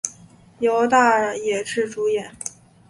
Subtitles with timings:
[0.57, 2.31] 由大野智主演。